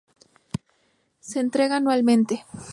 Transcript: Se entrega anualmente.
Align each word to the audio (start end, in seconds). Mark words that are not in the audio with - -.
Se 1.29 1.39
entrega 1.39 1.75
anualmente. 1.77 2.43